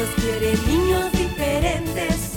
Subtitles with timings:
[0.00, 2.30] Dios quiere niños diferentes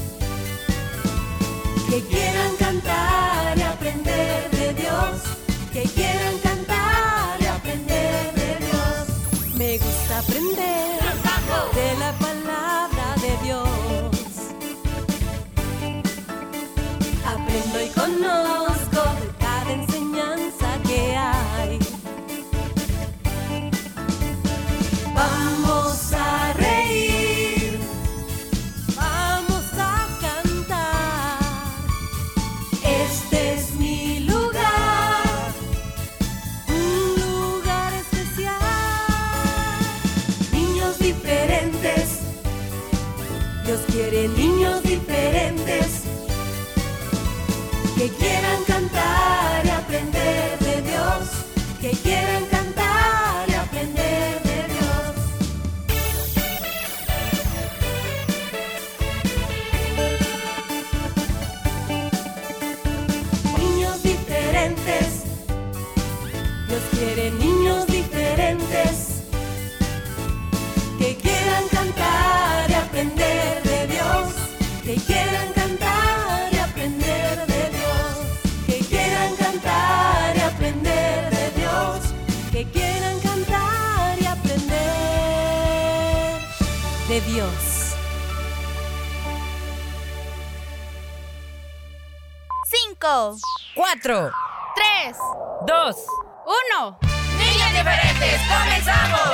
[87.14, 87.94] de Dios.
[92.66, 93.38] Cinco,
[93.76, 94.32] Cuatro,
[94.74, 95.18] tres,
[95.68, 95.96] dos,
[96.48, 96.98] uno.
[97.38, 99.30] niños diferentes, comenzamos.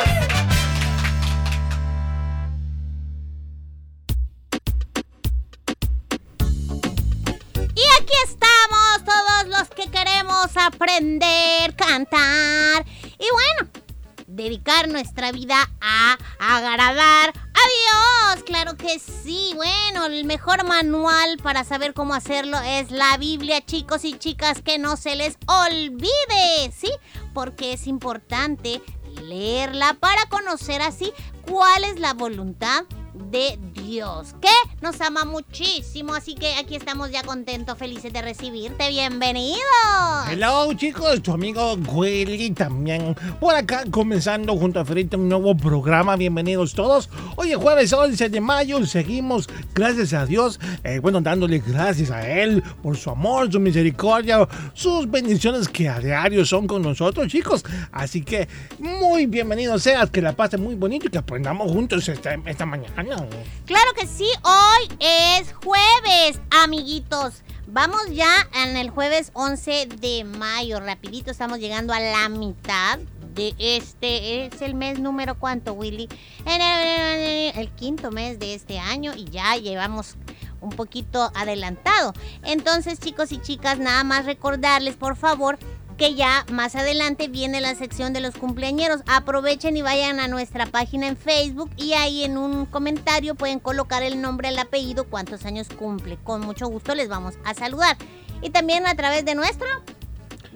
[7.76, 12.86] Y aquí estamos todos los que queremos aprender, cantar
[13.18, 13.72] y bueno,
[14.28, 18.44] dedicar nuestra vida a agradar a Dios.
[18.44, 19.54] Claro que sí.
[19.56, 24.78] Bueno, el mejor manual para saber cómo hacerlo es la Biblia, chicos y chicas, que
[24.78, 26.92] no se les olvide, ¿sí?
[27.34, 28.82] Porque es importante
[29.22, 31.12] leerla para conocer así
[31.46, 34.48] cuál es la voluntad de Dios, que
[34.82, 36.14] nos ama muchísimo.
[36.14, 38.90] Así que aquí estamos ya contentos, felices de recibirte.
[38.90, 39.60] Bienvenidos.
[40.30, 46.16] Hello chicos, tu amigo Willy también por acá comenzando junto a Ferita un nuevo programa,
[46.16, 47.10] bienvenidos todos.
[47.36, 52.28] Hoy es jueves 11 de mayo, seguimos, gracias a Dios, eh, bueno, dándole gracias a
[52.30, 57.64] Él por su amor, su misericordia, sus bendiciones que a diario son con nosotros chicos.
[57.92, 58.48] Así que
[58.80, 62.99] muy bienvenidos seas, que la pasen muy bonito y que aprendamos juntos esta mañana.
[63.66, 67.44] Claro que sí, hoy es jueves, amiguitos.
[67.68, 73.00] Vamos ya en el jueves 11 de mayo, rapidito estamos llegando a la mitad
[73.36, 76.10] de este, es el mes número cuánto, Willy?
[76.46, 80.16] El quinto mes de este año y ya llevamos
[80.60, 82.14] un poquito adelantado.
[82.44, 85.58] Entonces, chicos y chicas, nada más recordarles, por favor,
[86.00, 89.02] que ya más adelante viene la sección de los cumpleañeros.
[89.06, 94.02] Aprovechen y vayan a nuestra página en Facebook y ahí en un comentario pueden colocar
[94.02, 96.18] el nombre, el apellido, cuántos años cumple.
[96.24, 97.98] Con mucho gusto les vamos a saludar.
[98.42, 99.68] Y también a través de nuestro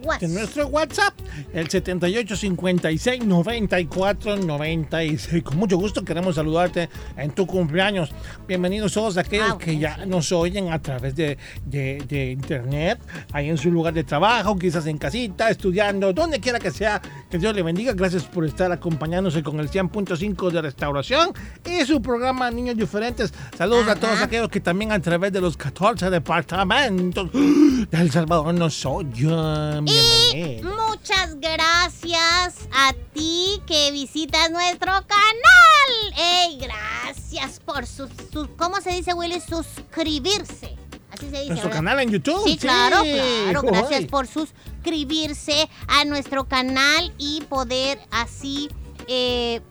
[0.03, 0.29] En WhatsApp.
[0.29, 1.13] nuestro WhatsApp,
[1.53, 5.43] el 78 56 94 96.
[5.43, 8.11] Con mucho gusto queremos saludarte en tu cumpleaños.
[8.47, 12.99] Bienvenidos todos aquellos Ah, que ya nos oyen a través de, de- de internet,
[13.31, 17.01] ahí en su lugar de trabajo, quizás en casita, estudiando, donde quiera que sea.
[17.29, 17.93] Que Dios le bendiga.
[17.93, 21.31] Gracias por estar acompañándose con el 100.5 de restauración
[21.65, 23.33] y su programa Niños Diferentes.
[23.57, 28.53] Saludos a todos aquellos que también a través de los 14 departamentos de El Salvador
[28.53, 29.85] nos oyen.
[29.93, 36.13] Y muchas gracias a ti que visitas nuestro canal.
[36.17, 36.59] ¡Ey!
[36.59, 39.39] Gracias por sus, sus- ¿cómo se dice, Willy?
[39.41, 40.75] Suscribirse.
[41.11, 41.71] Así se dice, Nuestro ¿verdad?
[41.71, 42.43] canal en YouTube.
[42.45, 43.61] Sí, claro, claro.
[43.61, 48.69] Gracias por suscribirse a nuestro canal y poder así
[49.07, 49.61] eh,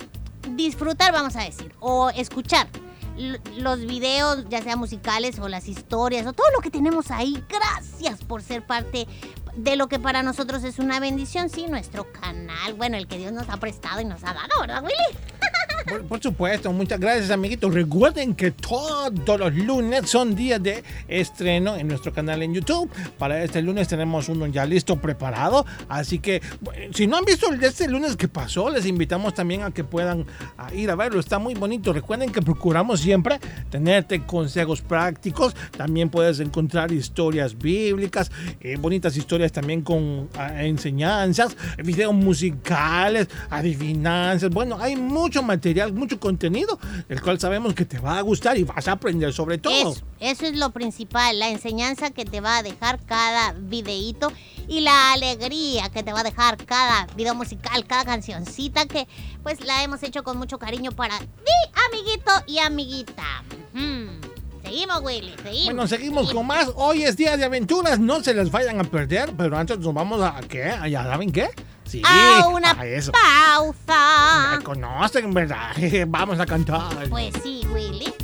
[0.50, 2.68] disfrutar, vamos a decir, o escuchar
[3.56, 7.42] los videos, ya sea musicales o las historias o todo lo que tenemos ahí.
[7.48, 9.06] Gracias por ser parte
[9.56, 12.74] de lo que para nosotros es una bendición, sí, nuestro canal.
[12.74, 15.18] Bueno, el que Dios nos ha prestado y nos ha dado, ¿verdad, Willy?
[15.88, 17.74] Por, por supuesto, muchas gracias, amiguitos.
[17.74, 22.88] Recuerden que todos los lunes son días de estreno en nuestro canal en YouTube.
[23.18, 25.66] Para este lunes tenemos uno ya listo, preparado.
[25.88, 26.40] Así que,
[26.94, 29.82] si no han visto el de este lunes que pasó, les invitamos también a que
[29.82, 30.24] puedan
[30.56, 31.18] a ir a verlo.
[31.18, 31.92] Está muy bonito.
[31.92, 35.56] Recuerden que procuramos siempre tenerte consejos prácticos.
[35.76, 44.50] También puedes encontrar historias bíblicas, eh, bonitas historias también con ah, enseñanzas, videos musicales, adivinanzas.
[44.50, 46.78] Bueno, hay mucho material, mucho contenido,
[47.08, 49.92] el cual sabemos que te va a gustar y vas a aprender sobre todo.
[49.92, 54.30] Eso, eso es lo principal, la enseñanza que te va a dejar cada videíto
[54.68, 59.08] y la alegría que te va a dejar cada video musical, cada cancioncita que
[59.42, 61.26] pues la hemos hecho con mucho cariño para ti,
[61.88, 63.42] amiguito y amiguita.
[63.74, 64.31] Ujú.
[64.72, 65.64] Seguimos, Willy, seguimos.
[65.66, 66.70] Bueno, seguimos con más.
[66.76, 70.22] Hoy es día de aventuras, no se les vayan a perder, pero antes nos vamos
[70.22, 70.74] a ¿qué?
[70.88, 71.50] ¿Ya saben qué?
[71.84, 73.12] Sí, a una a eso.
[73.12, 74.56] pausa.
[74.56, 75.72] Me conocen, ¿verdad?
[76.08, 77.06] Vamos a cantar.
[77.10, 78.14] Pues sí, Willy.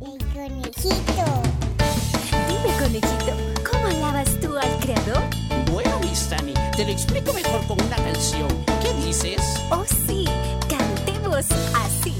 [0.00, 1.42] El conejito.
[2.48, 5.22] Dime, conejito, ¿cómo alabas tú al creador?
[5.70, 8.48] Bueno, Miss Tani, te lo explico mejor con una canción.
[8.80, 9.42] ¿Qué dices?
[9.70, 10.24] Oh, sí,
[10.70, 11.44] cantemos
[11.74, 12.14] así.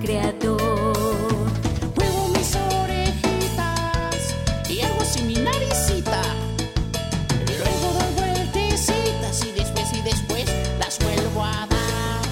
[0.00, 0.96] Creador.
[1.96, 4.16] Muevo mis orejitas
[4.68, 6.22] y hago así mi naricita.
[7.58, 10.44] Luego doy vueltecitas y después y después
[10.78, 12.22] las vuelvo a dar.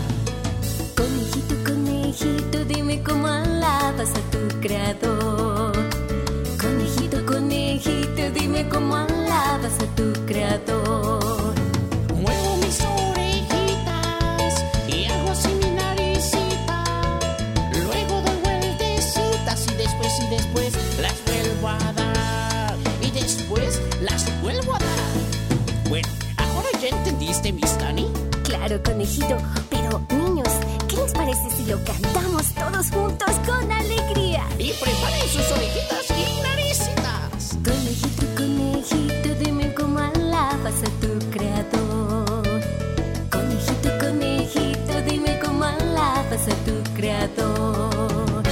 [0.96, 5.72] Conejito, conejito, dime cómo alabas a tu creador.
[6.60, 10.83] Conejito, conejito, dime cómo alabas a tu creador.
[28.84, 29.36] Conejito,
[29.70, 30.48] pero niños,
[30.88, 34.44] ¿qué les parece si lo cantamos todos juntos con alegría?
[34.58, 37.58] Y preparen sus orejitas y naricitas.
[37.64, 42.60] Conejito, conejito, dime cómo alabas a tu creador.
[43.30, 48.42] Conejito, conejito, dime cómo alabas a tu creador.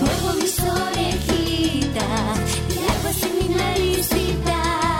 [0.00, 2.38] Muevo mis orejitas
[2.70, 4.98] y hago así mi naricita.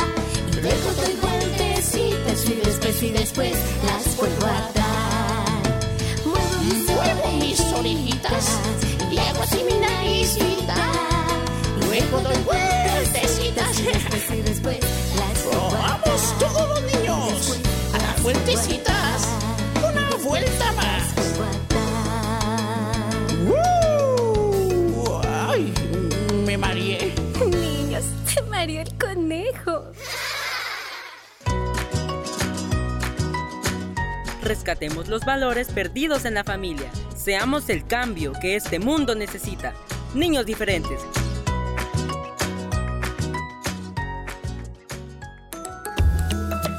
[0.53, 3.57] Y luego doy vueltecitas y después y después
[3.87, 4.82] las vuelvo a dar.
[12.21, 13.73] Dar.
[15.53, 17.59] Vamos todos los niños
[17.95, 19.29] a las vueltecitas.
[19.77, 21.03] Una vuelta más.
[23.49, 25.21] ¡Uh!
[25.25, 25.73] ¡Ay!
[26.45, 27.15] Me mareé.
[27.47, 29.93] Niños, se mareó el conejo.
[34.43, 36.91] Rescatemos los valores perdidos en la familia.
[37.17, 39.73] Seamos el cambio que este mundo necesita.
[40.15, 41.01] Niños diferentes.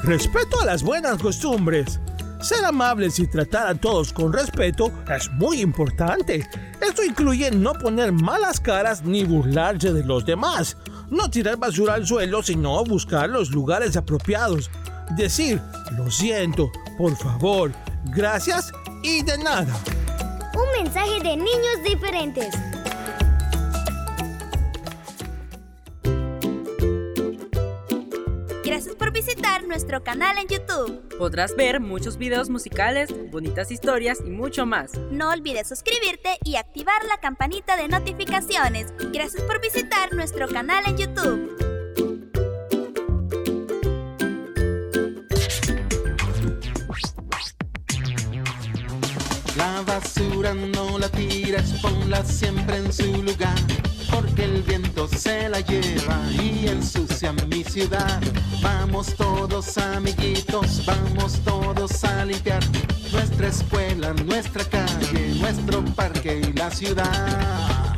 [0.04, 1.98] Respeto a las buenas costumbres.
[2.42, 6.46] Ser amables y tratar a todos con respeto es muy importante.
[6.86, 10.76] Esto incluye no poner malas caras ni burlarse de los demás.
[11.08, 14.70] No tirar basura al suelo, sino buscar los lugares apropiados.
[15.16, 15.58] Decir,
[15.96, 17.72] lo siento, por favor,
[18.14, 18.72] gracias
[19.02, 19.74] y de nada.
[20.52, 22.54] Un mensaje de niños diferentes.
[28.64, 29.12] Gracias por
[29.64, 31.16] visitar nuestro canal en YouTube.
[31.18, 34.92] Podrás ver muchos videos musicales, bonitas historias y mucho más.
[35.10, 38.92] No olvides suscribirte y activar la campanita de notificaciones.
[39.12, 41.50] Gracias por visitar nuestro canal en YouTube.
[49.56, 53.54] La basura no la tires, ponla siempre en su lugar,
[54.14, 58.20] porque el viento se la lleva y ensucia mi ciudad.
[58.62, 62.62] Vamos todos amiguitos, vamos todos a limpiar
[63.12, 67.96] nuestra escuela, nuestra calle, nuestro parque y la ciudad.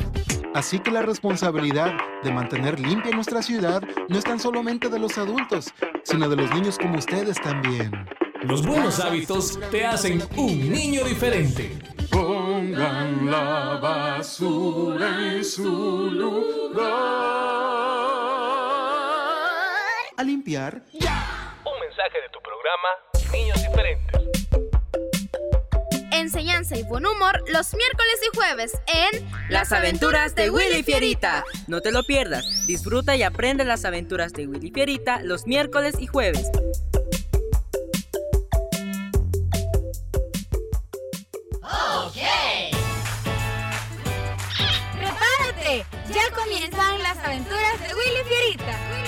[0.53, 1.93] Así que la responsabilidad
[2.23, 5.71] de mantener limpia nuestra ciudad no es tan solamente de los adultos,
[6.03, 7.91] sino de los niños como ustedes también.
[8.41, 11.77] Los buenos hábitos te hacen un niño diferente.
[12.57, 16.87] Pongan la basura en su lugar.
[20.17, 20.81] A limpiar.
[20.91, 22.89] Un mensaje de tu programa
[23.31, 24.21] Niños Diferentes.
[26.11, 31.45] En enseñanza y buen humor los miércoles y jueves en Las aventuras de Willy Fierita.
[31.67, 32.43] No te lo pierdas.
[32.65, 36.49] Disfruta y aprende las aventuras de Willy Fierita los miércoles y jueves.
[46.17, 49.06] Ya comienzan las aventuras de Willy Fierita.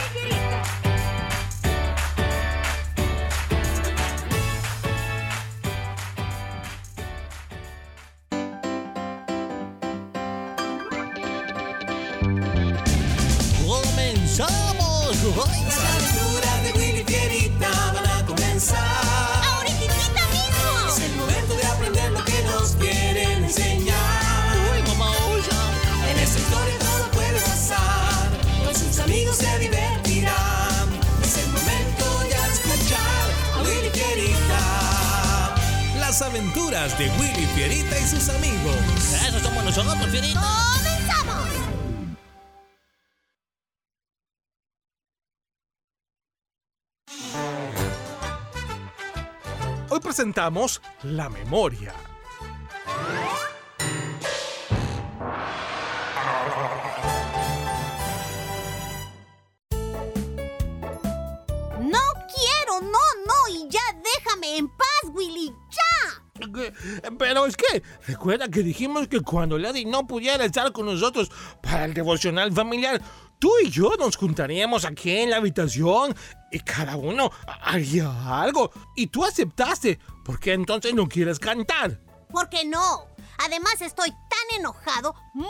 [36.49, 38.75] Aventuras de Willy Fierita y sus amigos.
[39.27, 40.41] Eso somos nosotros, Fierita.
[40.75, 41.49] ¡Comenzamos!
[49.89, 51.93] Hoy presentamos La Memoria.
[67.17, 71.85] Pero es que, recuerda que dijimos que cuando Lady no pudiera estar con nosotros para
[71.85, 73.01] el devocional familiar,
[73.39, 76.15] tú y yo nos juntaríamos aquí en la habitación
[76.51, 78.71] y cada uno haría algo.
[78.95, 79.99] Y tú aceptaste.
[80.23, 81.99] ¿Por qué entonces no quieres cantar?
[82.31, 83.07] Porque no.
[83.45, 85.47] Además estoy tan enojado, muy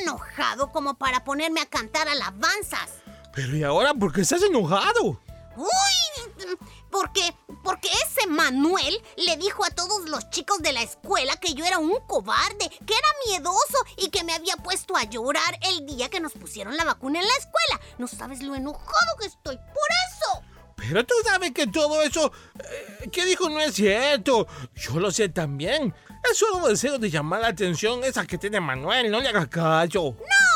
[0.00, 3.02] enojado como para ponerme a cantar alabanzas.
[3.34, 5.20] Pero ¿y ahora por qué estás enojado?
[5.58, 6.56] Uy,
[6.90, 7.34] porque
[7.64, 11.78] porque ese Manuel le dijo a todos los chicos de la escuela que yo era
[11.78, 16.20] un cobarde, que era miedoso y que me había puesto a llorar el día que
[16.20, 17.80] nos pusieron la vacuna en la escuela.
[17.98, 20.42] No sabes lo enojado que estoy por eso.
[20.76, 24.46] Pero tú sabes que todo eso eh, que dijo no es cierto.
[24.76, 25.92] Yo lo sé también.
[26.30, 29.10] Es solo deseo de llamar la atención esa que tiene Manuel.
[29.10, 30.16] No le hagas caso.
[30.18, 30.47] ¡No!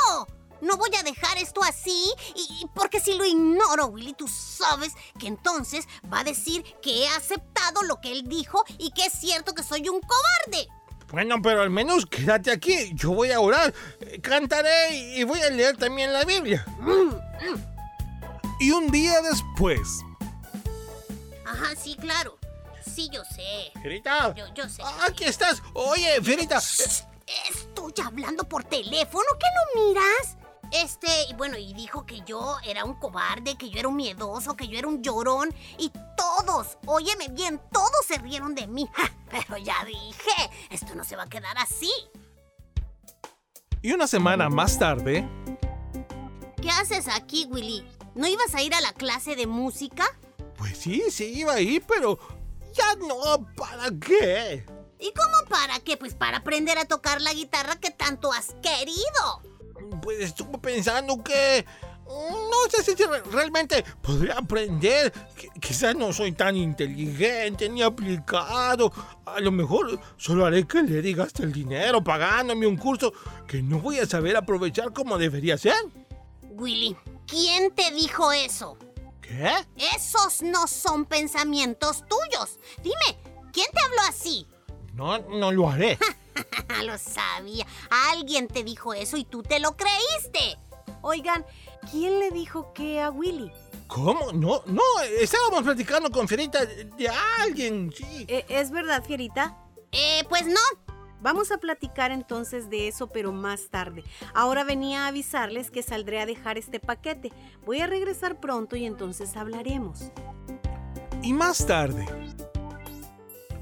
[0.62, 5.26] No voy a dejar esto así y porque si lo ignoro, Willy, tú sabes que
[5.26, 9.54] entonces va a decir que he aceptado lo que él dijo y que es cierto
[9.54, 10.68] que soy un cobarde.
[11.10, 12.92] Bueno, pero al menos quédate aquí.
[12.94, 16.64] Yo voy a orar, eh, cantaré y voy a leer también la Biblia.
[18.60, 19.80] Y un día después,
[21.44, 22.38] Ajá, sí, claro.
[22.94, 23.72] Sí, yo sé.
[23.82, 24.82] Fierita, Yo, yo sé.
[25.08, 25.60] aquí estás.
[25.74, 26.58] Oye, Fierita.
[26.58, 30.36] Estoy hablando por teléfono, ¿qué no miras?
[30.72, 34.56] Este, y bueno, y dijo que yo era un cobarde, que yo era un miedoso,
[34.56, 35.54] que yo era un llorón.
[35.78, 38.88] Y todos, óyeme bien, todos se rieron de mí.
[38.94, 41.90] Ja, Pero ya dije, esto no se va a quedar así.
[43.82, 45.28] y una semana más tarde,
[46.60, 47.84] ¿Qué haces aquí, Willy?
[48.14, 50.04] ¿No ibas a ir a la clase de música?
[50.56, 52.18] Pues sí, sí iba ahí, pero
[52.72, 53.46] ya no.
[53.56, 54.64] ¿Para qué?
[55.00, 55.96] ¿Y cómo para qué?
[55.96, 59.42] Pues para aprender a tocar la guitarra que tanto has querido.
[60.02, 61.64] Pues estuve pensando que...
[62.04, 65.10] No sé si re- realmente podría aprender.
[65.34, 68.92] Qui- Quizás no soy tan inteligente ni aplicado.
[69.24, 73.12] A lo mejor solo haré que le diga hasta el dinero pagándome un curso
[73.46, 75.74] que no voy a saber aprovechar como debería ser.
[76.42, 76.94] Willy,
[77.26, 78.76] ¿quién te dijo eso?
[79.22, 79.50] ¿Qué?
[79.96, 82.58] Esos no son pensamientos tuyos.
[82.82, 83.18] Dime,
[83.52, 84.46] ¿quién te habló así?
[84.92, 85.96] No, no lo haré.
[86.84, 87.66] lo sabía.
[88.10, 90.58] Alguien te dijo eso y tú te lo creíste.
[91.02, 91.44] Oigan,
[91.90, 93.50] ¿quién le dijo qué a Willy?
[93.88, 94.32] ¿Cómo?
[94.32, 94.82] No, no,
[95.18, 97.08] estábamos platicando con Fierita de de
[97.40, 98.24] alguien, sí.
[98.28, 99.58] Eh, ¿Es verdad, Fierita?
[99.90, 100.60] Eh, pues no.
[101.20, 104.02] Vamos a platicar entonces de eso, pero más tarde.
[104.34, 107.32] Ahora venía a avisarles que saldré a dejar este paquete.
[107.64, 110.00] Voy a regresar pronto y entonces hablaremos.
[111.22, 112.04] y más tarde,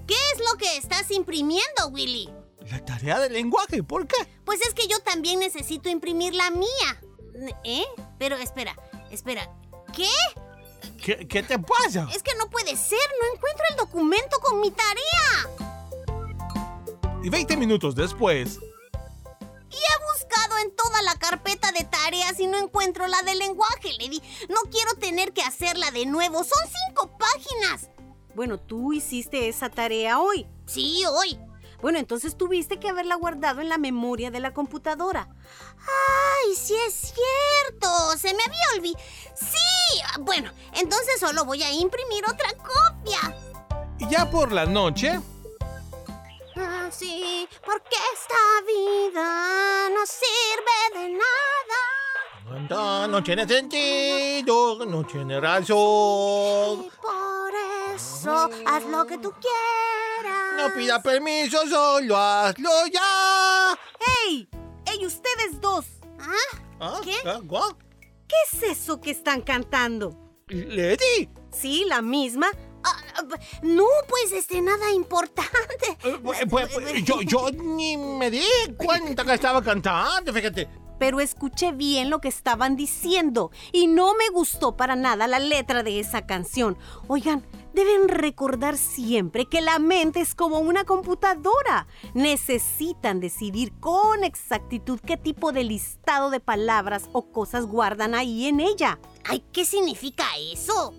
[0.07, 2.31] ¿Qué es lo que estás imprimiendo, Willy?
[2.71, 4.17] La tarea de lenguaje, ¿por qué?
[4.45, 7.01] Pues es que yo también necesito imprimir la mía.
[7.65, 7.85] ¿Eh?
[8.19, 8.77] Pero espera,
[9.11, 9.51] espera.
[9.95, 10.09] ¿Qué?
[11.03, 12.09] ¿Qué, qué te pasa?
[12.15, 15.67] Es que no puede ser, no encuentro el documento con mi tarea.
[17.23, 18.59] y 20 minutos después,
[19.71, 23.93] Y he buscado en toda la carpeta de tareas y no encuentro la de lenguaje,
[23.99, 24.23] Lady.
[24.49, 26.45] No quiero tener que hacerla de nuevo.
[26.45, 27.89] Son cinco páginas.
[28.35, 30.47] Bueno, tú hiciste esa tarea hoy.
[30.67, 31.39] Sí, hoy.
[31.83, 35.29] Bueno, entonces tuviste que haberla guardado en la memoria de la computadora.
[35.79, 37.89] ¡Ay, sí es cierto!
[38.19, 39.05] Se me había olvidado.
[39.35, 40.21] ¡Sí!
[40.21, 43.37] Bueno, entonces solo voy a imprimir otra copia.
[43.99, 45.21] ¿Y ya por la noche?
[46.57, 48.35] Ah, sí, porque esta
[48.67, 52.00] vida no sirve de nada.
[52.51, 56.89] No tiene sentido, no tiene razón.
[57.01, 57.53] Por
[57.95, 60.57] eso, haz lo que tú quieras.
[60.57, 63.79] No pida permiso, solo hazlo ya.
[64.27, 64.49] ¡Ey!
[64.85, 65.87] ¡Ey, ustedes dos!
[66.19, 66.59] ¿Ah?
[66.81, 67.01] ¿Ah?
[67.05, 67.15] ¿Qué?
[67.25, 67.39] ¿Ah?
[67.41, 67.77] ¿Guau?
[68.27, 70.17] ¿Qué es eso que están cantando?
[70.49, 71.31] ¿Lady?
[71.53, 72.49] Sí, la misma.
[72.83, 73.23] Ah,
[73.63, 75.99] no, pues este, nada importante.
[76.03, 78.43] Eh, pues, pues, pues, yo, yo ni me di
[78.77, 80.80] cuenta que estaba cantando, fíjate.
[81.01, 85.83] Pero escuché bien lo que estaban diciendo y no me gustó para nada la letra
[85.83, 86.77] de esa canción.
[87.09, 87.43] Oigan,
[87.73, 91.87] deben recordar siempre que la mente es como una computadora.
[92.13, 98.61] Necesitan decidir con exactitud qué tipo de listado de palabras o cosas guardan ahí en
[98.61, 98.99] ella.
[99.25, 100.93] Ay, ¿qué significa eso?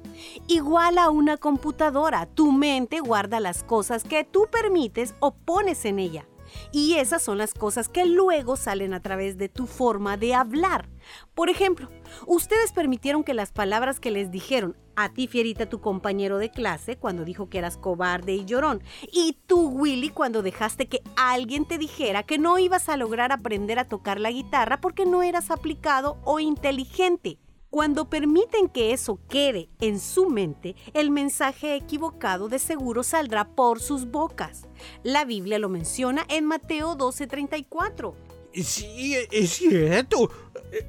[0.48, 6.00] Igual a una computadora, tu mente guarda las cosas que tú permites o pones en
[6.00, 6.26] ella.
[6.72, 10.90] Y esas son las cosas que luego salen a través de tu forma de hablar.
[11.34, 11.90] Por ejemplo,
[12.28, 16.98] ustedes permitieron que las palabras que les dijeron a ti, Fierita, tu compañero de clase,
[16.98, 21.78] cuando dijo que eras cobarde y llorón, y tú, Willy, cuando dejaste que alguien te
[21.78, 26.18] dijera que no ibas a lograr aprender a tocar la guitarra porque no eras aplicado
[26.24, 27.40] o inteligente.
[27.72, 33.80] Cuando permiten que eso quede en su mente, el mensaje equivocado de seguro saldrá por
[33.80, 34.68] sus bocas.
[35.04, 38.14] La Biblia lo menciona en Mateo 12:34.
[38.54, 40.30] Sí, es cierto.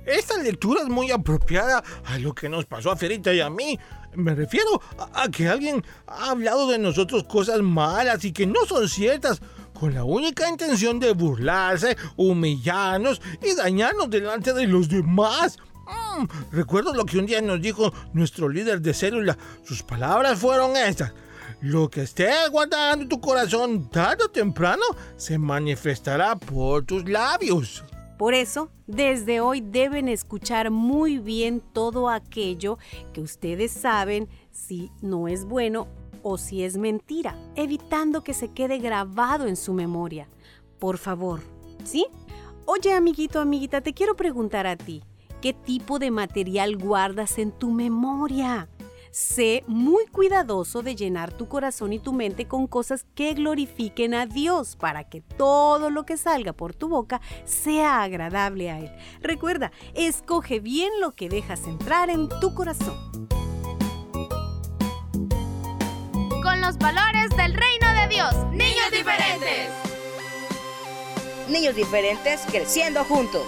[0.07, 3.79] Esta lectura es muy apropiada a lo que nos pasó a Ferita y a mí.
[4.17, 4.83] Me refiero
[5.15, 9.41] a, que alguien ha hablado de nosotros cosas malas y que no son ciertas,
[9.73, 15.61] con la única intención de burlarse, humillarnos y dañarnos delante de los demás.
[15.93, 19.37] Mm, recuerdo lo que un día nos dijo nuestro líder de célula.
[19.65, 21.13] Sus palabras fueron estas.
[21.61, 24.83] Lo que estés guardando en tu corazón tarde o temprano
[25.17, 27.85] se manifestará por tus labios.
[28.19, 32.79] Por eso, desde hoy deben escuchar muy bien todo aquello
[33.13, 35.89] que ustedes saben si no es bueno
[36.23, 40.29] o si es mentira, evitando que se quede grabado en su memoria.
[40.79, 41.41] Por favor,
[41.85, 42.07] ¿sí?
[42.65, 45.03] Oye, amiguito, amiguita, te quiero preguntar a ti,
[45.43, 48.69] ¿qué tipo de material guardas en tu memoria?
[49.11, 54.25] Sé muy cuidadoso de llenar tu corazón y tu mente con cosas que glorifiquen a
[54.25, 58.91] Dios para que todo lo que salga por tu boca sea agradable a Él.
[59.21, 62.97] Recuerda, escoge bien lo que dejas entrar en tu corazón.
[66.43, 68.35] Con los valores del reino de Dios.
[68.53, 69.71] Niños diferentes.
[71.49, 73.43] Niños diferentes creciendo juntos.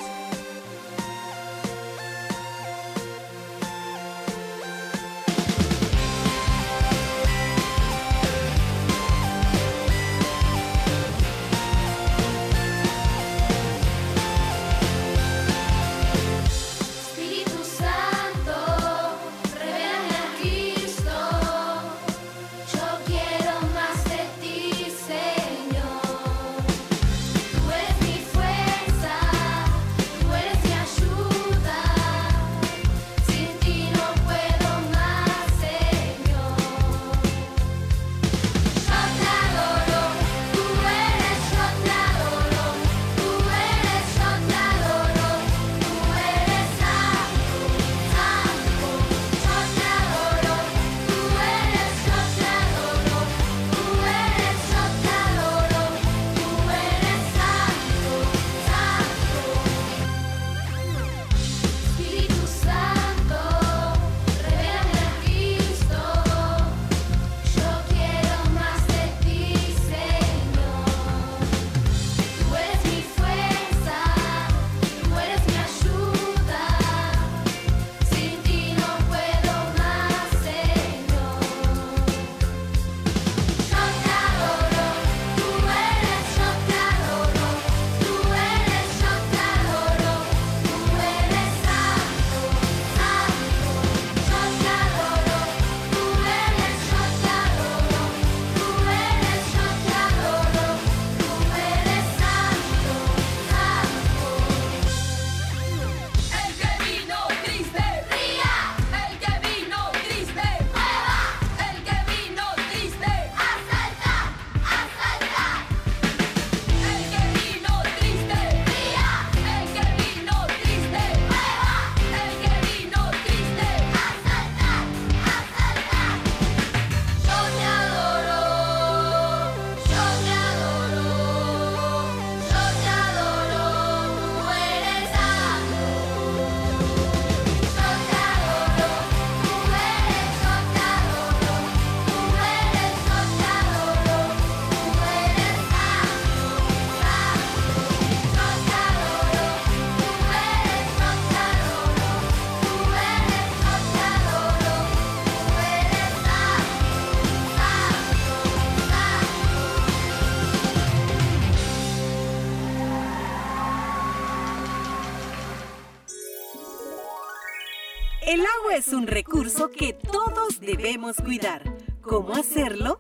[168.34, 171.62] El agua es un recurso que todos debemos cuidar.
[172.02, 172.98] ¿Cómo hacerlo?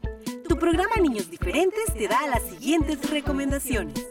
[0.48, 4.06] Tu programa Niños Diferentes te da las siguientes recomendaciones.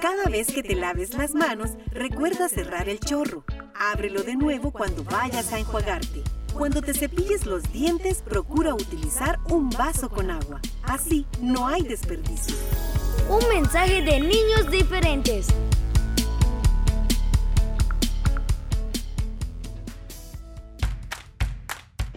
[0.00, 3.44] Cada vez que te laves las manos, recuerda cerrar el chorro.
[3.76, 6.24] Ábrelo de nuevo cuando vayas a enjuagarte.
[6.52, 10.60] Cuando te cepilles los dientes, procura utilizar un vaso con agua.
[10.82, 12.56] Así no hay desperdicio.
[13.28, 15.46] Un mensaje de niños diferentes.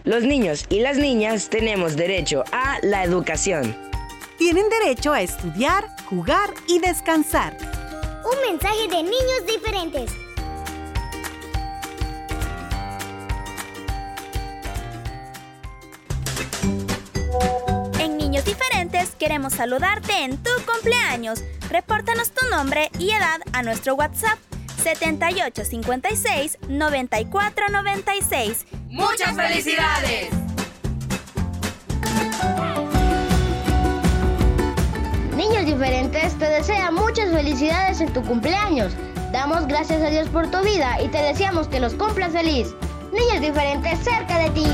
[0.06, 3.76] Los niños y las niñas tenemos derecho a la educación.
[4.38, 7.56] Tienen derecho a estudiar, jugar y descansar.
[8.24, 10.12] Un mensaje de niños diferentes.
[17.98, 21.42] En Niños Diferentes queremos saludarte en tu cumpleaños.
[21.68, 24.38] Repórtanos tu nombre y edad a nuestro WhatsApp
[24.94, 28.66] 7856 9496.
[28.88, 30.28] ¡Muchas felicidades!
[35.36, 38.92] Niños Diferentes te desea muchas felicidades en tu cumpleaños.
[39.32, 42.72] Damos gracias a Dios por tu vida y te deseamos que los cumplas feliz.
[43.12, 44.66] Niños Diferentes cerca de ti.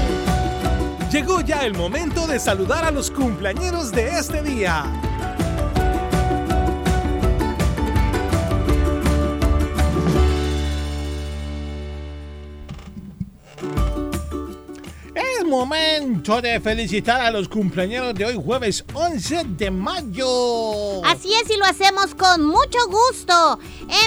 [1.10, 4.84] Llegó ya el momento de saludar a los cumpleañeros de este día.
[15.52, 21.04] Momento de felicitar a los cumpleaños de hoy, jueves 11 de mayo.
[21.04, 23.58] Así es y lo hacemos con mucho gusto.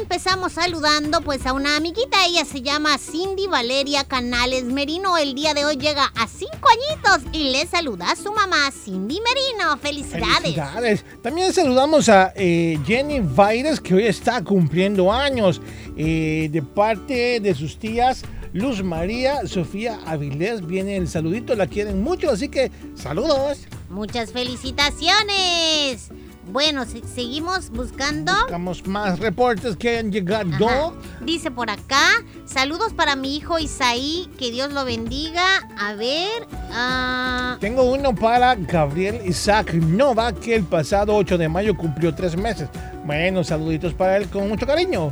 [0.02, 5.20] Empezamos saludando pues a una amiguita, ella se llama Cindy Valeria Canales Merino.
[5.20, 9.20] El día de hoy llega a cinco añitos y le saluda a su mamá Cindy
[9.22, 9.78] Merino.
[9.78, 10.42] Felicidades.
[10.42, 11.06] Felicidades.
[11.22, 15.62] También saludamos a eh, Jenny Vaires, que hoy está cumpliendo años,
[15.96, 18.24] eh, de parte de sus tías
[18.56, 20.66] Luz María, Sofía Avilés.
[20.66, 23.60] Viene el saludito, la quieren mucho, así que saludos.
[23.90, 26.10] Muchas felicitaciones.
[26.54, 28.32] Bueno, se- seguimos buscando.
[28.32, 30.70] Buscamos más reportes que han llegado.
[30.70, 30.92] Ajá.
[31.26, 35.44] Dice por acá, saludos para mi hijo Isaí, que Dios lo bendiga.
[35.78, 41.76] A ver, ah, Tengo uno para Gabriel Isaac Nova, que el pasado 8 de mayo
[41.76, 42.70] cumplió tres meses.
[43.06, 45.12] Bueno, saluditos para él con mucho cariño.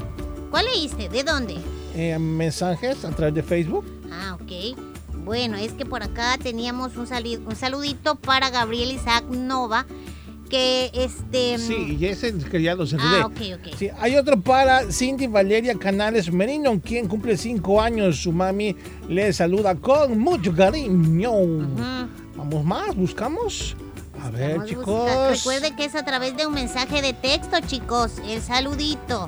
[0.50, 1.10] ¿cuál leíste?
[1.10, 1.58] ¿De dónde?
[1.96, 3.86] Eh, mensajes a través de Facebook.
[4.12, 4.78] Ah, ok.
[5.24, 9.86] Bueno, es que por acá teníamos un, sali- un saludito para Gabriel Isaac Nova,
[10.50, 11.58] que este...
[11.58, 13.22] Sí, y ese es que ya lo saludé.
[13.22, 13.76] Ah, ok, ok.
[13.78, 18.18] Sí, hay otro para Cindy Valeria Canales Merino, quien cumple cinco años.
[18.18, 18.76] Su mami
[19.08, 21.32] le saluda con mucho cariño.
[22.36, 23.76] Vamos más, buscamos.
[24.22, 25.30] A ver, a chicos.
[25.30, 28.14] Recuerde que es a través de un mensaje de texto, chicos.
[28.28, 29.28] El saludito.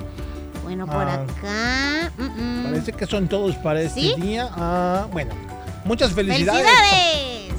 [0.66, 1.14] Bueno, por Ah.
[1.22, 2.12] acá.
[2.18, 2.64] mm, mm.
[2.64, 4.14] Parece que son todos para este ¿Sí?
[4.20, 4.48] día.
[4.52, 5.32] Ah, bueno,
[5.84, 6.66] muchas felicidades.
[6.66, 7.54] ¡Felicidades!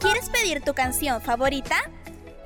[0.00, 1.76] ¿Quieres pedir tu canción favorita?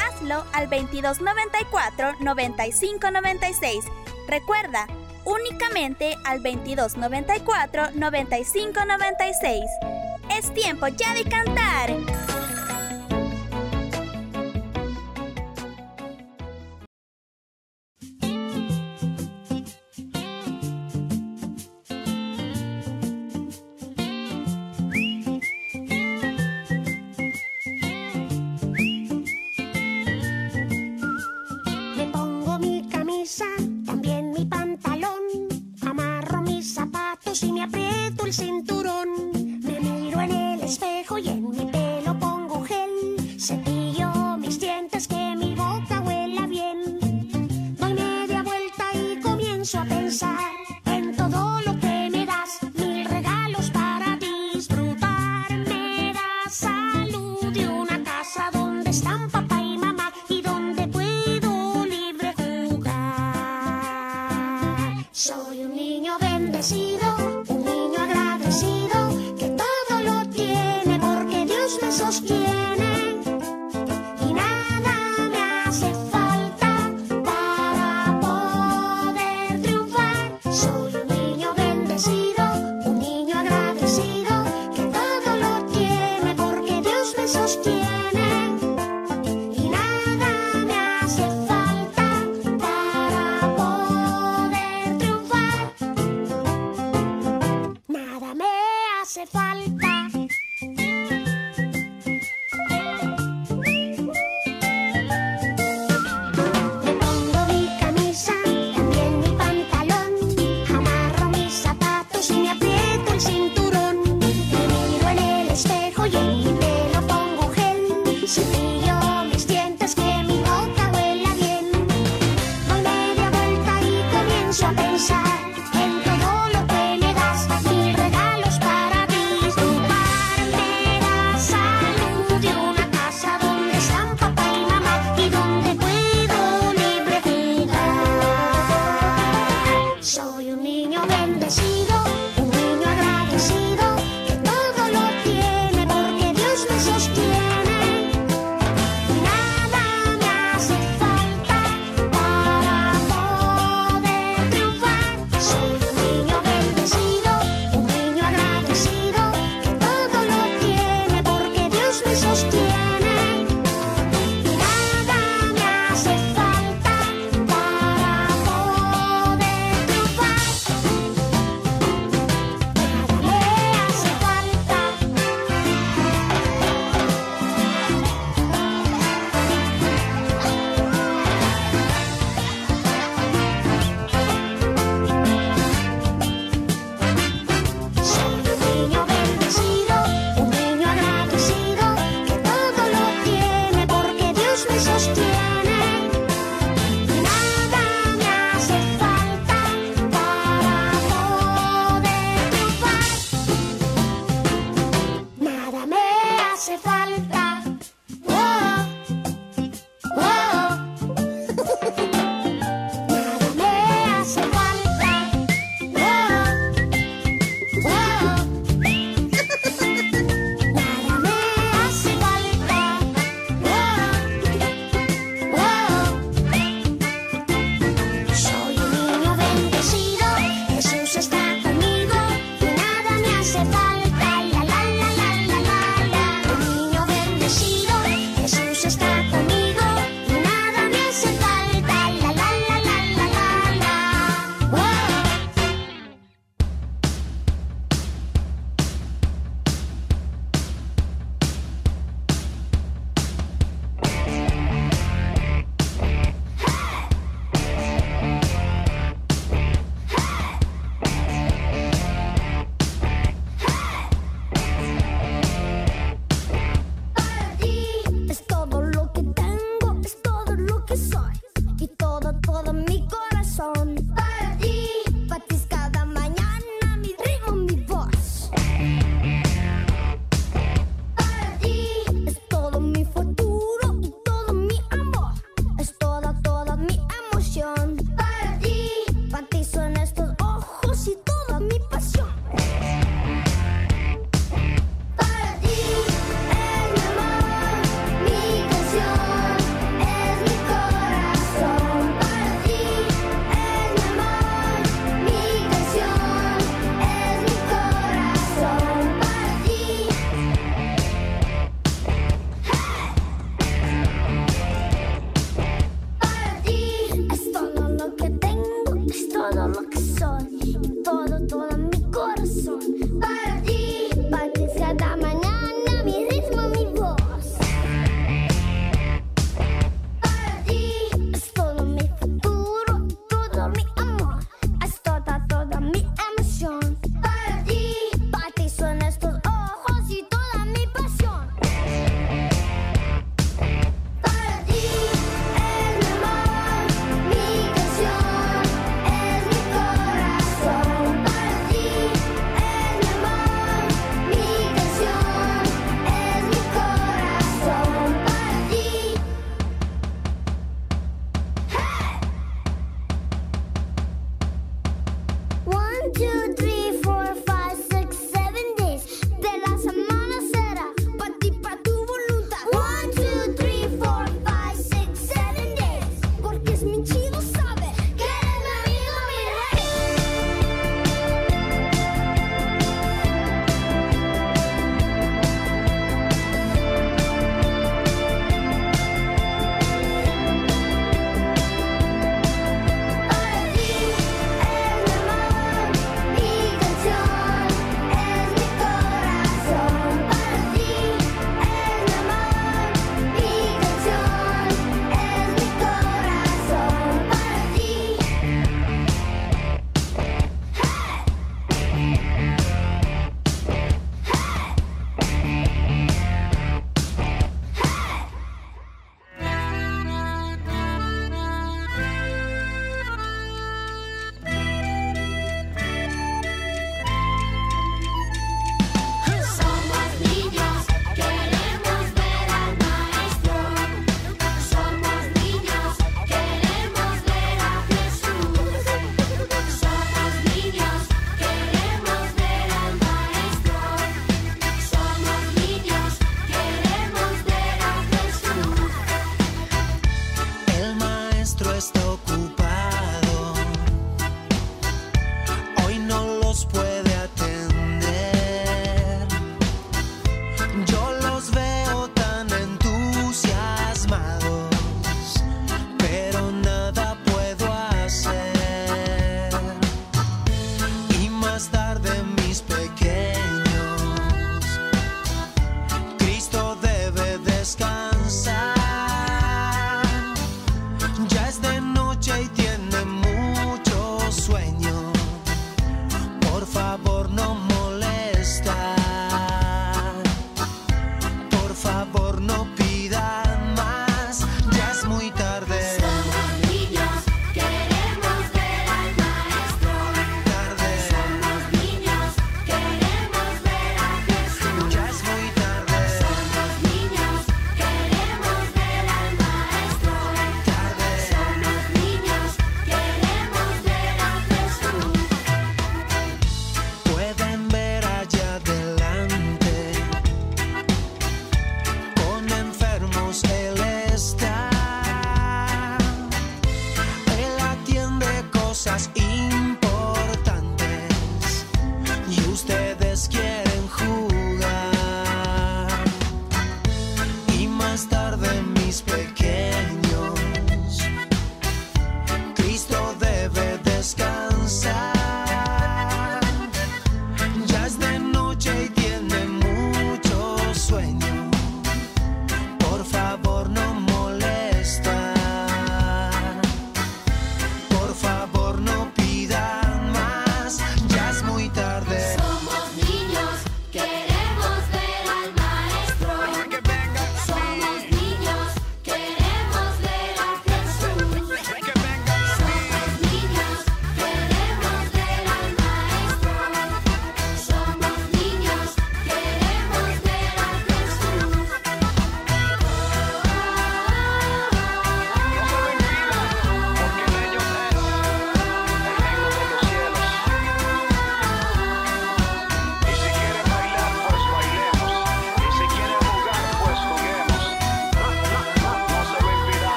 [0.00, 3.84] Hazlo al 2294 9596.
[4.28, 4.86] Recuerda,
[5.24, 9.60] únicamente al 2294 9596.
[10.30, 12.23] Es tiempo ya de cantar.
[99.14, 99.93] hace falta.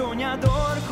[0.00, 0.89] Soñador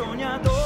[0.00, 0.59] soñador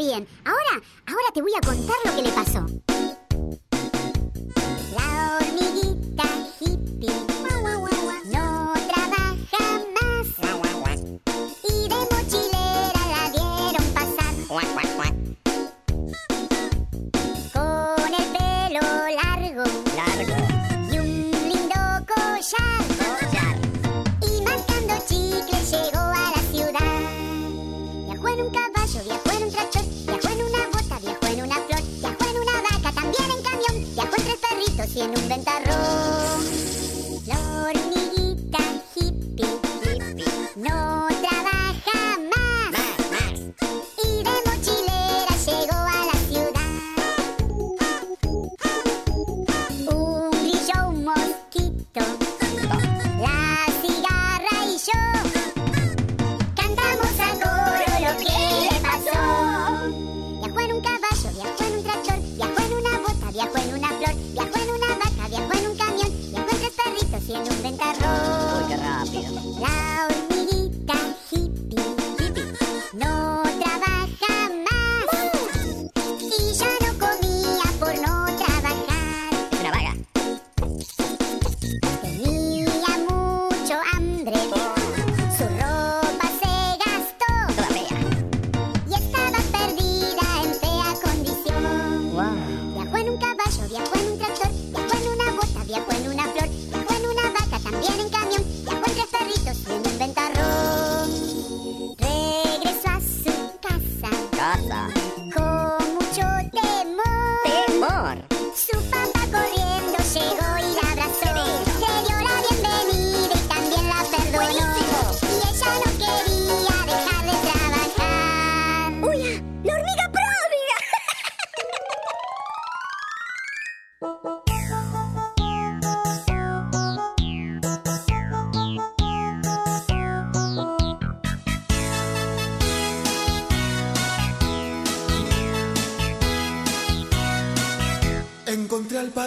[0.00, 0.26] bien.
[35.00, 36.19] En un ventarrón.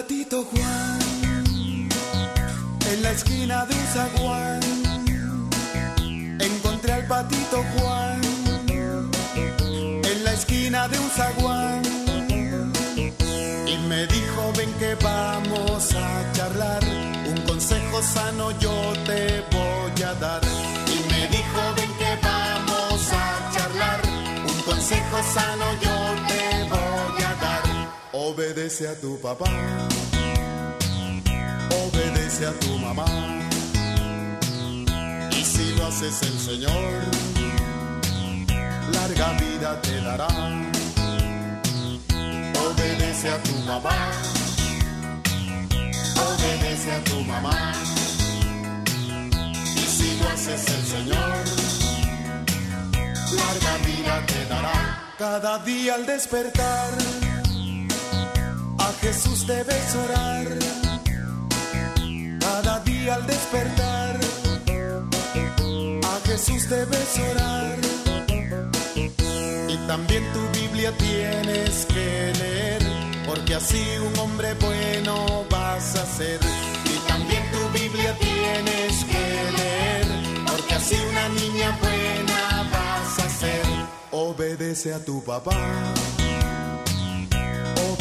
[0.04, 1.00] gatito Juan
[2.92, 4.60] en la esquina de un zaguán.
[6.40, 8.22] Encontré al patito Juan
[10.12, 11.82] en la esquina de un zaguán.
[13.66, 16.84] Y me dijo, ven que vamos a charlar.
[17.30, 18.76] Un consejo sano yo
[19.06, 20.42] te voy a dar.
[20.96, 24.02] Y me dijo, ven que vamos a charlar.
[24.52, 25.93] Un consejo sano yo
[28.64, 29.46] Obedece a tu papá.
[31.84, 33.06] Obedece a tu mamá.
[35.32, 36.94] Y si lo haces el Señor,
[38.94, 40.28] larga vida te dará.
[42.66, 43.98] Obedece a tu papá.
[46.26, 47.74] Obedece a tu mamá.
[49.76, 51.44] Y si lo haces el Señor,
[53.36, 55.14] larga vida te dará.
[55.18, 56.92] Cada día al despertar,
[59.04, 60.48] Jesús debes orar.
[62.40, 64.18] Cada día al despertar,
[66.04, 67.78] a Jesús debes orar.
[69.68, 72.82] Y también tu Biblia tienes que leer,
[73.26, 76.40] porque así un hombre bueno vas a ser.
[76.86, 79.26] Y también tu Biblia tienes que
[79.58, 80.06] leer,
[80.50, 83.66] porque así una niña buena vas a ser.
[84.12, 85.60] Obedece a tu papá,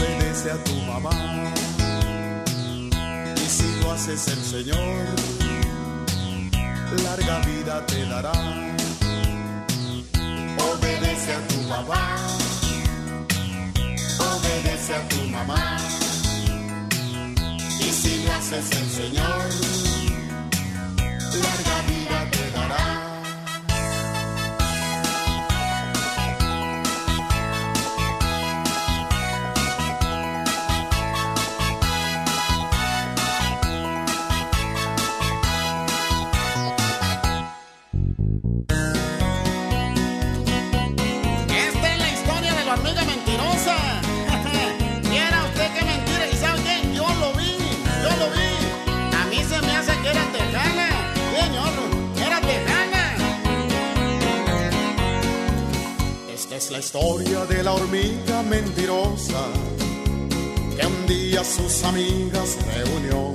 [0.03, 1.11] obedece a tu mamá.
[3.36, 5.07] Y si lo haces el Señor,
[7.05, 8.32] larga vida te dará.
[10.70, 12.16] Obedece a tu papá,
[14.18, 15.76] obedece a tu mamá.
[17.80, 19.44] Y si lo haces el Señor,
[21.42, 21.91] larga vida
[56.95, 59.47] historia de la hormiga mentirosa
[60.76, 63.32] que un día sus amigas reunió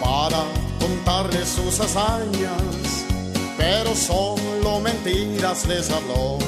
[0.00, 0.44] para
[0.78, 3.04] contarle sus hazañas,
[3.58, 6.38] pero solo mentiras les habló.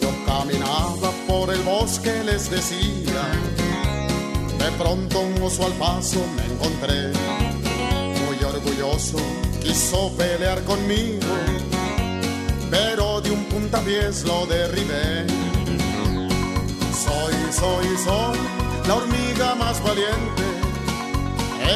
[0.00, 3.22] Yo caminaba por el bosque, les decía,
[4.58, 7.12] de pronto un oso al paso me encontré,
[8.26, 9.18] muy orgulloso,
[9.62, 11.21] quiso pelear conmigo
[13.32, 15.26] un puntapiés lo derribé.
[17.04, 18.38] Soy, soy, soy
[18.86, 20.44] la hormiga más valiente.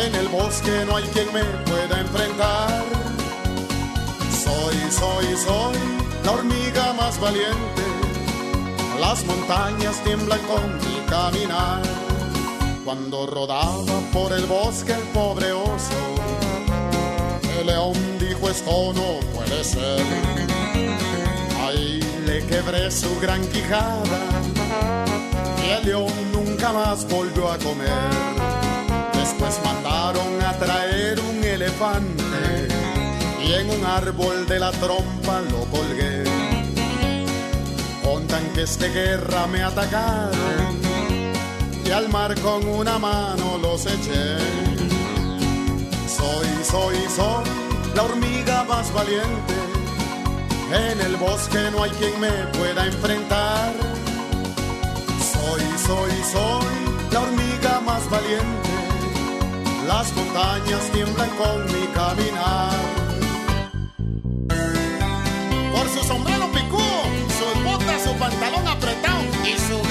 [0.05, 2.85] En el bosque no hay quien me pueda enfrentar.
[4.45, 5.77] Soy, soy, soy
[6.25, 7.83] la hormiga más valiente.
[9.01, 11.83] Las montañas tiemblan con mi caminar.
[12.85, 16.03] Cuando rodaba por el bosque el pobre oso,
[17.59, 20.56] el león dijo esto no puede ser.
[22.27, 24.19] Le quebré su gran quijada
[25.65, 27.89] y el león nunca más volvió a comer.
[29.15, 32.69] Después mandaron a traer un elefante
[33.45, 36.25] y en un árbol de la trompa lo colgué.
[38.03, 40.81] Con tanques de guerra me atacaron
[41.85, 44.37] y al mar con una mano los eché.
[46.09, 47.45] Soy, soy, soy
[47.95, 49.66] la hormiga más valiente.
[50.73, 53.73] En el bosque no hay quien me pueda enfrentar.
[55.33, 56.75] Soy, soy, soy
[57.13, 58.71] la hormiga más valiente.
[59.87, 62.73] Las montañas tiemblan con mi caminar.
[65.73, 67.03] Por su sombrero picudo,
[67.39, 69.86] sus botas, su pantalón apretado y su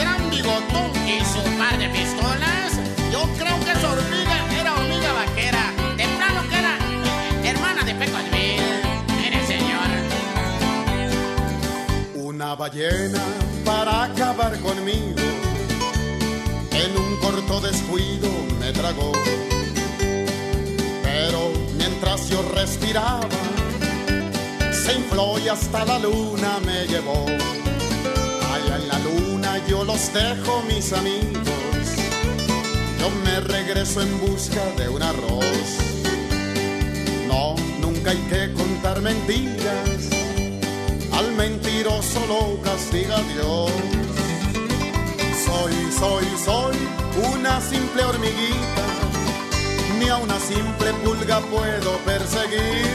[12.46, 13.24] Una ballena
[13.66, 15.26] para acabar conmigo.
[16.74, 18.30] En un corto descuido
[18.60, 19.12] me tragó.
[21.02, 23.28] Pero mientras yo respiraba,
[24.72, 27.26] se infló y hasta la luna me llevó.
[28.54, 31.88] Allá en la luna yo los dejo, mis amigos.
[33.00, 35.68] Yo me regreso en busca de un arroz.
[37.28, 40.15] No, nunca hay que contar mentiras.
[41.18, 43.72] Al mentiroso lo castiga Dios.
[45.46, 46.76] Soy, soy, soy
[47.34, 48.86] una simple hormiguita.
[49.98, 52.86] Ni a una simple pulga puedo perseguir.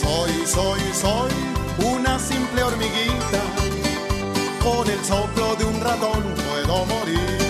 [0.00, 1.32] Soy, soy, soy
[1.94, 3.40] una simple hormiguita.
[4.62, 7.45] Con el soplo de un ratón puedo morir.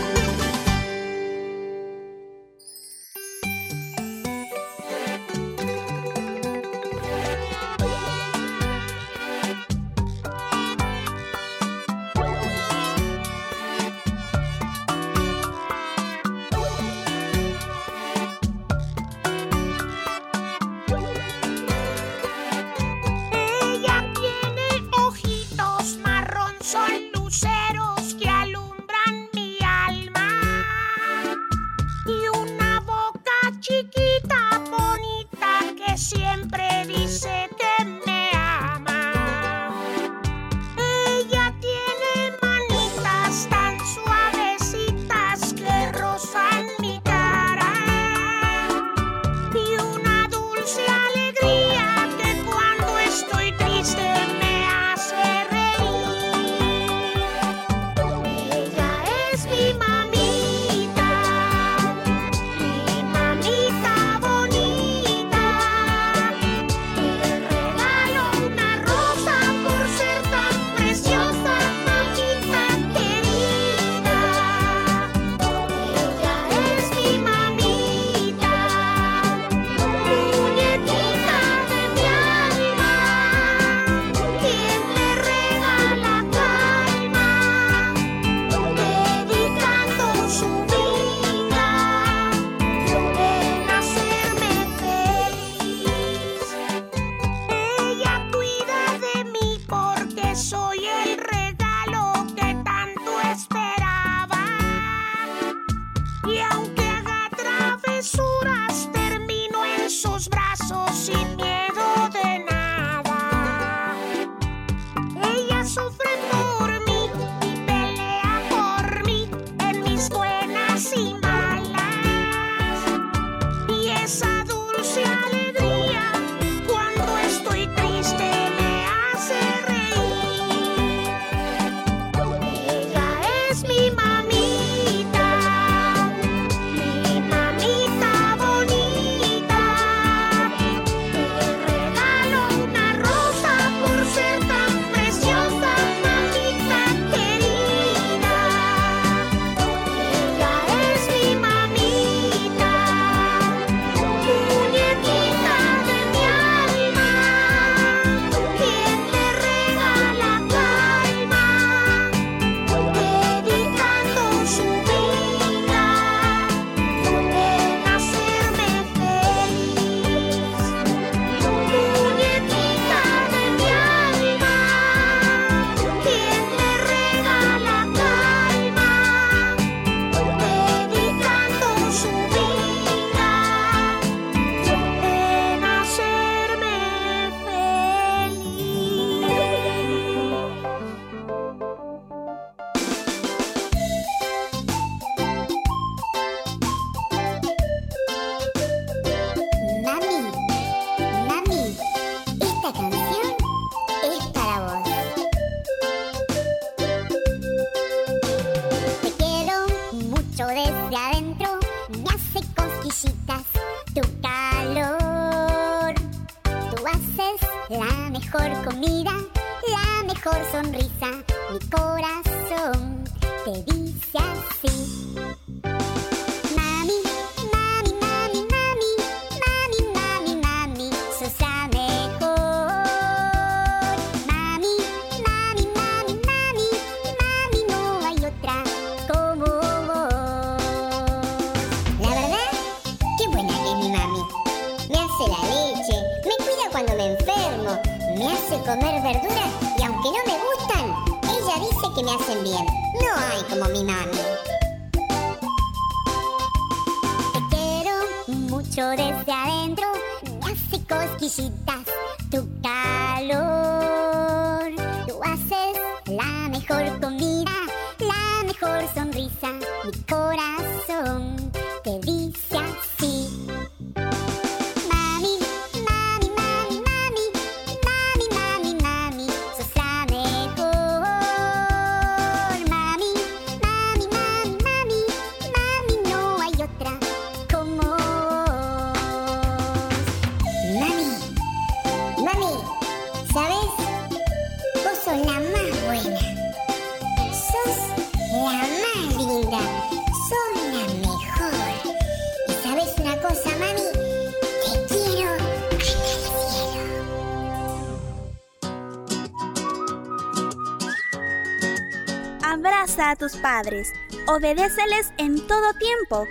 [313.56, 313.94] Padres,
[314.26, 316.26] obedéceles en todo tiempo,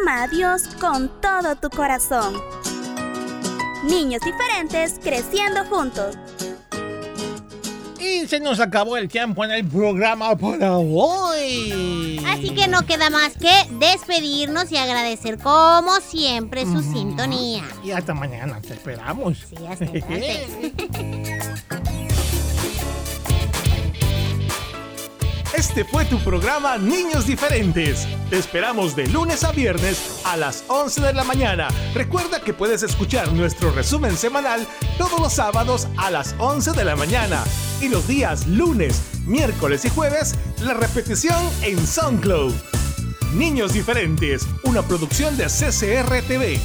[0.00, 2.34] ama a Dios con todo tu corazón.
[3.84, 6.18] Niños diferentes creciendo juntos.
[8.00, 12.20] Y se nos acabó el tiempo en el programa para hoy.
[12.26, 17.62] Así que no queda más que despedirnos y agradecer como siempre su sintonía.
[17.84, 19.38] Y hasta mañana, te esperamos.
[19.48, 19.86] Sí, hasta
[25.76, 28.08] Este fue tu programa Niños Diferentes.
[28.30, 31.68] Te esperamos de lunes a viernes a las 11 de la mañana.
[31.92, 34.66] Recuerda que puedes escuchar nuestro resumen semanal
[34.96, 37.44] todos los sábados a las 11 de la mañana.
[37.82, 42.54] Y los días lunes, miércoles y jueves, la repetición en SoundCloud.
[43.34, 46.58] Niños Diferentes, una producción de CCR TV.